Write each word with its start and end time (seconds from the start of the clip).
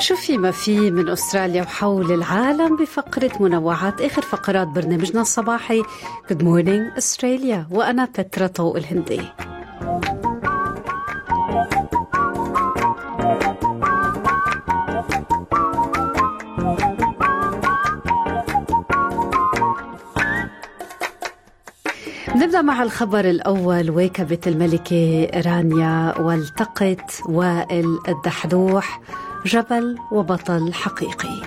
شوفي 0.00 0.38
ما 0.38 0.50
في 0.50 0.90
من 0.90 1.08
أستراليا 1.08 1.62
وحول 1.62 2.12
العالم 2.12 2.76
بفقرة 2.76 3.30
منوعات 3.40 4.00
آخر 4.00 4.22
فقرات 4.22 4.68
برنامجنا 4.68 5.20
الصباحي 5.20 5.82
Good 6.32 6.42
Morning 6.42 6.96
أستراليا 6.98 7.66
وأنا 7.70 8.04
بترا 8.18 8.46
طوق 8.46 8.76
الهندي. 8.76 9.22
نبدأ 22.36 22.62
مع 22.62 22.82
الخبر 22.82 23.24
الأول 23.24 23.90
واكبت 23.90 24.48
الملكة 24.48 25.30
رانيا 25.46 26.20
والتقت 26.20 27.20
وائل 27.28 27.98
الدحدوح. 28.08 29.00
جبل 29.46 29.98
وبطل 30.12 30.74
حقيقي. 30.74 31.42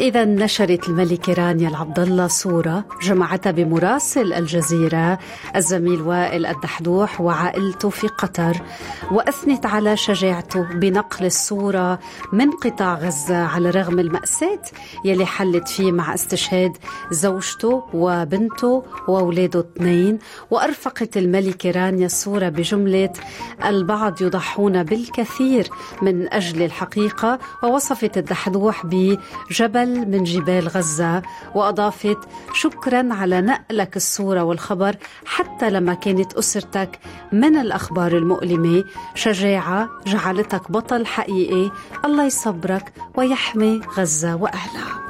إذا 0.00 0.24
نشرت 0.24 0.88
الملكة 0.88 1.32
رانيا 1.32 1.68
العبد 1.68 1.98
الله 1.98 2.26
صورة 2.26 2.84
جمعتها 3.02 3.50
بمراسل 3.50 4.32
الجزيرة. 4.32 5.18
الزميل 5.56 6.02
وائل 6.02 6.46
الدحدوح 6.46 7.20
وعائلته 7.20 7.88
في 7.88 8.08
قطر. 8.08 8.56
وأثنت 9.10 9.66
على 9.66 9.96
شجاعته 9.96 10.62
بنقل 10.62 11.26
الصورة 11.26 11.98
من 12.32 12.50
قطاع 12.50 12.94
غزة 12.94 13.36
على 13.36 13.70
رغم 13.70 13.98
المأساة 13.98 14.62
يلي 15.04 15.26
حلت 15.26 15.68
فيه 15.68 15.92
مع 15.92 16.14
استشهاد 16.14 16.76
زوجته 17.10 17.84
وبنته 17.94 18.82
وأولاده 19.08 19.60
اثنين. 19.60 20.18
وأرفقت 20.50 21.16
الملكة 21.16 21.70
رانيا 21.70 22.06
الصورة 22.06 22.48
بجملة 22.48 23.12
البعض 23.64 24.22
يضحون 24.22 24.82
بالكثير 24.82 25.68
من 26.02 26.32
أجل 26.32 26.62
الحقيقة. 26.62 27.38
ووصفت 27.62 28.18
الدحدوح 28.18 28.86
بجبل 28.86 29.85
من 29.86 30.24
جبال 30.24 30.68
غزة 30.68 31.22
وأضافت 31.54 32.18
شكرا 32.52 33.14
على 33.14 33.40
نقلك 33.40 33.96
الصورة 33.96 34.42
والخبر 34.42 34.96
حتى 35.26 35.70
لما 35.70 35.94
كانت 35.94 36.32
أسرتك 36.32 36.98
من 37.32 37.56
الأخبار 37.56 38.16
المؤلمة. 38.16 38.84
شجاعة 39.14 39.88
جعلتك 40.06 40.70
بطل 40.70 41.06
حقيقي. 41.06 41.70
الله 42.04 42.24
يصبرك 42.24 42.92
ويحمي 43.16 43.80
غزة 43.96 44.36
وأهلها. 44.36 45.05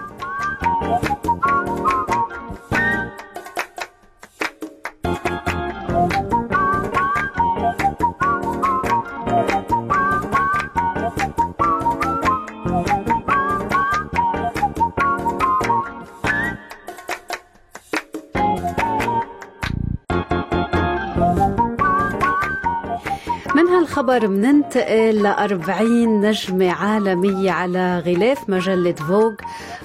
من 23.66 23.72
هالخبر 23.72 24.28
مننتقل 24.28 25.22
ل 25.22 25.26
40 25.26 26.20
نجمة 26.20 26.70
عالمية 26.70 27.50
على 27.50 27.98
غلاف 27.98 28.50
مجلة 28.50 28.92
فوغ 28.92 29.32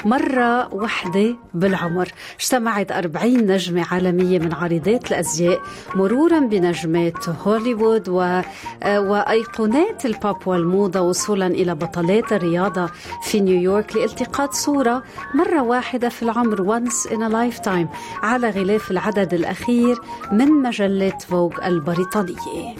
مرة 0.05 0.73
واحدة 0.73 1.35
بالعمر. 1.53 2.11
اجتمعت 2.39 2.91
40 2.91 3.37
نجمة 3.37 3.85
عالمية 3.91 4.39
من 4.39 4.53
عارضات 4.53 5.11
الأزياء 5.11 5.59
مرورا 5.95 6.39
بنجمات 6.39 7.29
هوليوود 7.29 8.09
و... 8.09 8.41
وأيقونات 8.85 10.05
البوب 10.05 10.47
والموضة 10.47 11.01
وصولا 11.01 11.47
إلى 11.47 11.75
بطلات 11.75 12.33
الرياضة 12.33 12.89
في 13.23 13.39
نيويورك 13.39 13.95
لالتقاط 13.95 14.53
صورة 14.53 15.03
مرة 15.35 15.61
واحدة 15.63 16.09
في 16.09 16.23
العمر 16.23 16.79
once 16.79 17.09
in 17.09 17.21
a 17.21 17.29
lifetime 17.33 17.87
على 18.23 18.49
غلاف 18.49 18.91
العدد 18.91 19.33
الأخير 19.33 19.97
من 20.31 20.47
مجلة 20.47 21.17
فوغ 21.29 21.67
البريطانية. 21.67 22.75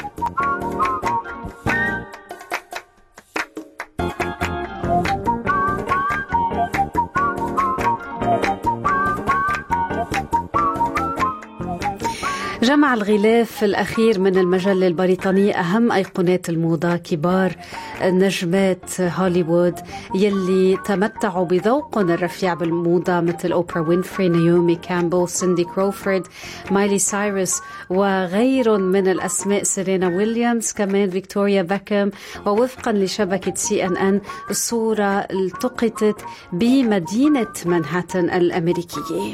جمع 12.64 12.94
الغلاف 12.94 13.64
الأخير 13.64 14.20
من 14.20 14.38
المجلة 14.38 14.88
البريطانية 14.88 15.54
أهم 15.54 15.92
أيقونات 15.92 16.50
الموضة 16.50 16.96
كبار 16.96 17.56
نجمات 18.04 19.02
هوليوود 19.02 19.80
يلي 20.16 20.78
تمتعوا 20.86 21.46
بالذوق 21.46 21.98
الرفيع 21.98 22.54
بالموضة 22.54 23.20
مثل 23.20 23.52
أوبرا 23.52 23.88
وينفري 23.88 24.30
نيومي 24.30 24.76
كامبل 24.76 25.30
سيندي 25.30 25.64
كروفورد 25.64 26.28
مايلي 26.72 27.00
سايرس 27.00 27.62
وغيرن 27.90 28.78
من 28.78 29.08
الأسماء 29.08 29.64
سيرينا 29.64 30.08
ويليامز 30.08 30.72
كمان 30.72 31.10
فيكتوريا 31.10 31.62
بيكهام 31.62 32.10
ووفقا 32.46 32.92
لشبكة 32.92 33.54
سي 33.56 33.86
إن 33.86 33.98
إن 33.98 34.22
الصورة 34.50 35.20
التقطت 35.20 36.22
بمدينة 36.54 37.54
منهاتن 37.66 38.30
الأمريكية. 38.30 39.34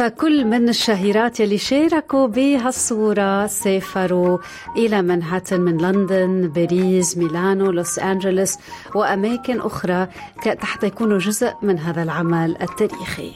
فكل 0.00 0.44
من 0.44 0.68
الشهيرات 0.68 1.40
يلي 1.40 1.58
شاركوا 1.58 2.26
بهالصورة 2.26 3.46
سافروا 3.46 4.38
إلى 4.76 5.02
منهاتن 5.02 5.60
من 5.60 5.76
لندن 5.76 6.48
باريس 6.48 7.18
ميلانو 7.18 7.70
لوس 7.70 7.98
أنجلوس 7.98 8.56
وأماكن 8.94 9.60
أخرى 9.60 10.08
حتى 10.60 10.86
يكونوا 10.86 11.18
جزء 11.18 11.52
من 11.62 11.78
هذا 11.78 12.02
العمل 12.02 12.56
التاريخي. 12.62 13.32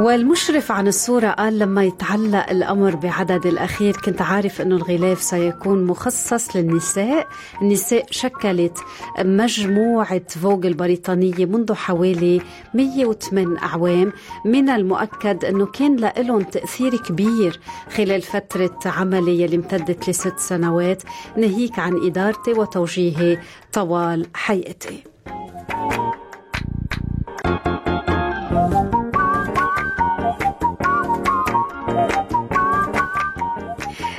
والمشرف 0.00 0.72
عن 0.72 0.88
الصورة 0.88 1.28
قال 1.28 1.58
لما 1.58 1.84
يتعلق 1.84 2.50
الأمر 2.50 2.96
بعدد 2.96 3.46
الأخير 3.46 3.96
كنت 3.96 4.22
عارف 4.22 4.60
أنه 4.60 4.76
الغلاف 4.76 5.22
سيكون 5.22 5.84
مخصص 5.84 6.56
للنساء. 6.56 7.28
النساء 7.62 8.06
شكلت 8.10 8.78
مجموعة 9.18 10.20
فوق 10.28 10.64
البريطانية 10.64 11.46
منذ 11.46 11.74
حوالي 11.74 12.40
108 12.74 13.58
أعوام. 13.62 14.12
من 14.44 14.70
المؤكد 14.70 15.44
أنه 15.44 15.66
كان 15.66 15.96
لهم 15.96 16.42
تأثير 16.42 16.96
كبير 16.96 17.60
خلال 17.96 18.22
فترة 18.22 18.78
عملي 18.86 19.44
اللي 19.44 19.56
امتدت 19.56 20.08
لست 20.08 20.38
سنوات 20.38 21.02
ناهيك 21.36 21.78
عن 21.78 22.06
إدارتي 22.06 22.52
وتوجيهي 22.52 23.38
طوال 23.72 24.26
حياتي 24.34 25.02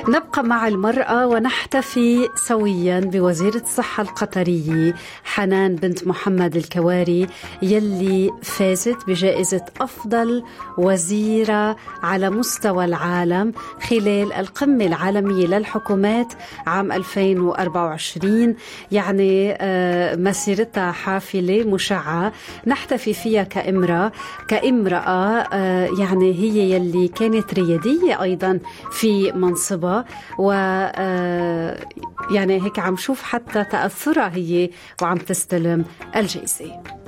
نبقى 0.08 0.42
مع 0.44 0.68
المرأة 0.68 1.26
ونحتفي 1.26 2.28
سويا 2.34 3.00
بوزيرة 3.00 3.56
الصحة 3.60 4.02
القطرية 4.02 4.94
حنان 5.24 5.76
بنت 5.76 6.06
محمد 6.06 6.56
الكواري 6.56 7.26
يلي 7.62 8.30
فازت 8.42 8.96
بجائزة 9.06 9.64
أفضل 9.80 10.44
وزيرة 10.78 11.76
على 12.02 12.30
مستوى 12.30 12.84
العالم 12.84 13.52
خلال 13.88 14.32
القمة 14.32 14.86
العالمية 14.86 15.46
للحكومات 15.46 16.32
عام 16.66 16.92
2024 16.92 18.54
يعني 18.92 19.58
مسيرتها 20.16 20.92
حافلة 20.92 21.64
مشعة. 21.64 22.32
نحتفي 22.66 23.14
فيها 23.14 23.42
كامرأة. 23.42 24.12
كامرأة 24.48 25.46
يعني 26.00 26.32
هي 26.34 26.70
يلي 26.72 27.08
كانت 27.08 27.54
ريادية 27.54 28.22
أيضا 28.22 28.58
في 28.92 29.32
منصبها. 29.32 29.91
و 30.38 30.52
آه، 30.52 31.78
يعني 32.30 32.62
هيك 32.64 32.78
عم 32.78 32.96
شوف 32.96 33.22
حتى 33.22 33.64
تأثرها 33.64 34.30
هي 34.34 34.70
وعم 35.02 35.16
تستلم 35.16 35.84
الجائزة. 36.16 37.01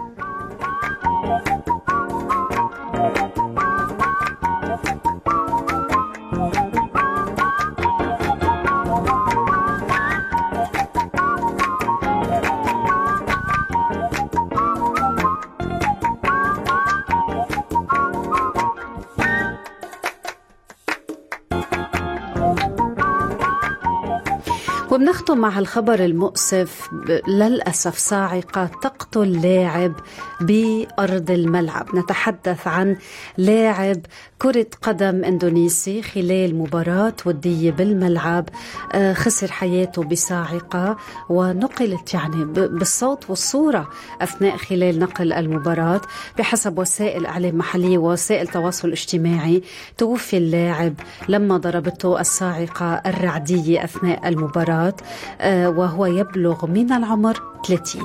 وبنختم 24.94 25.38
مع 25.38 25.58
الخبر 25.58 26.04
المؤسف. 26.04 26.88
للأسف 27.28 27.98
صاعقة 27.98 28.70
تقتل 28.82 29.42
لاعب 29.42 29.92
بأرض 30.40 31.30
الملعب. 31.30 31.96
نتحدث 31.96 32.68
عن 32.68 32.96
لاعب 33.38 34.00
كرة 34.38 34.66
قدم 34.82 35.24
إندونيسي 35.24 36.02
خلال 36.02 36.54
مباراة 36.58 37.14
ودية 37.26 37.70
بالملعب. 37.70 38.48
آه، 38.92 39.12
خسر 39.12 39.52
حياته 39.52 40.04
بصاعقة 40.04 40.96
ونقلت 41.28 42.14
يعني 42.14 42.44
بالصوت 42.44 43.30
والصورة 43.30 43.88
أثناء 44.20 44.56
خلال 44.56 44.98
نقل 44.98 45.32
المباراة. 45.32 46.00
بحسب 46.38 46.78
وسائل 46.78 47.26
إعلام 47.26 47.58
محلية 47.58 47.98
ووسائل 47.98 48.46
تواصل 48.46 48.90
اجتماعي 48.90 49.62
توفي 49.98 50.36
اللاعب 50.36 50.94
لما 51.28 51.56
ضربته 51.56 52.20
الصاعقة 52.20 52.94
الرعدية 52.94 53.84
أثناء 53.84 54.28
المباراة. 54.28 54.83
السيارات 54.88 55.00
آه، 55.40 55.68
وهو 55.68 56.06
يبلغ 56.06 56.66
من 56.66 56.92
العمر 56.92 57.42
30 57.66 58.02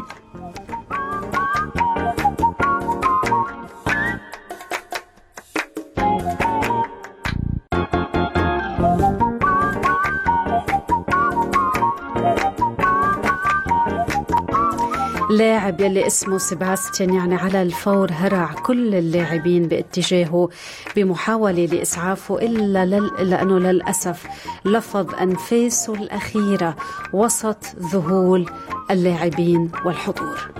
لاعب 15.29 15.81
يلي 15.81 16.07
اسمه 16.07 16.37
سيباستيان 16.37 17.13
يعني 17.13 17.35
على 17.35 17.61
الفور 17.61 18.11
هرع 18.11 18.53
كل 18.53 18.95
اللاعبين 18.95 19.67
باتجاهه 19.67 20.49
بمحاولة 20.95 21.65
لإسعافه 21.65 22.37
إلا, 22.37 22.85
لل... 22.85 23.11
إلا 23.19 23.41
أنه 23.41 23.59
للأسف 23.59 24.27
لفظ 24.65 25.15
أنفاسه 25.21 25.93
الأخيرة 25.93 26.75
وسط 27.13 27.57
ذهول 27.79 28.49
اللاعبين 28.91 29.71
والحضور. 29.85 30.51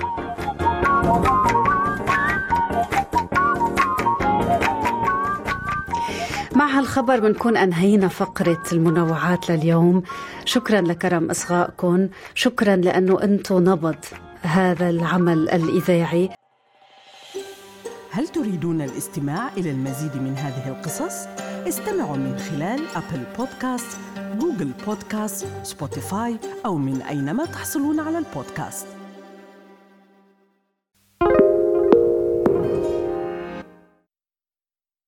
مع 6.56 6.66
هالخبر 6.80 7.20
بنكون 7.20 7.58
أنهينا 7.58 8.08
فقرة 8.08 8.64
المنوعات 8.72 9.50
لليوم. 9.52 10.04
شكرا 10.46 10.82
لكرم 10.82 11.30
إصغائكم. 11.30 12.08
شكرا 12.36 12.76
لأنه 12.76 13.24
أنتم 13.24 13.58
نبض 13.70 13.96
هذا 14.42 14.90
العمل 14.90 15.50
الإذاعي 15.50 16.30
هل 18.12 18.28
تريدون 18.28 18.82
الاستماع 18.82 19.48
إلى 19.58 19.72
المزيد 19.72 20.16
من 20.16 20.36
هذه 20.38 20.70
القصص؟ 20.70 21.28
استمعوا 21.68 22.18
من 22.18 22.38
خلال 22.38 22.80
أبل 22.96 23.24
بودكاست، 23.38 23.98
جوجل 24.40 24.72
بودكاست، 24.86 25.48
سبوتيفاي 25.64 26.38
أو 26.66 26.78
من 26.78 27.02
أينما 27.02 27.46
تحصلون 27.46 28.00
على 28.00 28.18
البودكاست 28.18 28.99